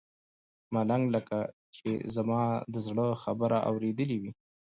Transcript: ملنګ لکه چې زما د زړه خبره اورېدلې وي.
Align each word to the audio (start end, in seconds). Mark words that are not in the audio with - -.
ملنګ 0.73 1.03
لکه 1.15 1.37
چې 1.75 1.89
زما 2.15 2.41
د 2.73 2.75
زړه 2.87 3.07
خبره 3.23 3.57
اورېدلې 3.69 4.17
وي. 4.21 4.31